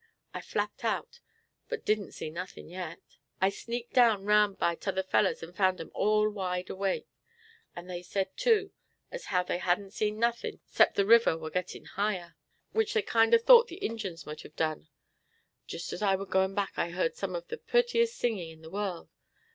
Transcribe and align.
I 0.33 0.41
flapped 0.41 0.83
out, 0.83 1.19
but 1.69 1.85
didn't 1.85 2.13
see 2.13 2.31
nothin' 2.31 2.69
yet. 2.71 2.99
I 3.39 3.49
sneaked 3.51 3.93
down 3.93 4.25
round 4.25 4.57
by 4.57 4.73
t'other 4.73 5.03
fellers, 5.03 5.43
and 5.43 5.55
found 5.55 5.79
'em 5.79 5.91
all 5.93 6.27
wide 6.27 6.71
awake; 6.71 7.05
and 7.75 7.87
they 7.87 8.01
said, 8.01 8.35
too, 8.35 8.71
as 9.11 9.25
how 9.25 9.43
they 9.43 9.59
hadn't 9.59 9.91
seen 9.91 10.17
nothin' 10.17 10.59
'cept 10.65 10.95
the 10.95 11.05
river 11.05 11.37
war 11.37 11.51
gettin' 11.51 11.85
higher, 11.85 12.35
which 12.71 12.95
they 12.95 13.03
kinder 13.03 13.37
thought 13.37 13.67
the 13.67 13.75
Injins 13.85 14.25
mought 14.25 14.41
've 14.43 14.55
done. 14.55 14.89
Jist 15.67 15.93
as 15.93 16.01
I 16.01 16.15
war 16.15 16.25
going 16.25 16.55
back 16.55 16.73
I 16.77 16.89
heard 16.89 17.15
some 17.15 17.35
of 17.35 17.49
the 17.49 17.57
purtiest 17.59 18.17
singin' 18.17 18.49
in 18.49 18.61
the 18.63 18.71
world. 18.71 19.11